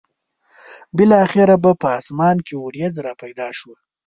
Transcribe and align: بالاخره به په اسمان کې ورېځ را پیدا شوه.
بالاخره 0.97 1.55
به 1.63 1.71
په 1.81 1.87
اسمان 1.99 2.37
کې 2.47 2.55
ورېځ 2.57 2.93
را 3.05 3.13
پیدا 3.21 3.47
شوه. 3.57 3.75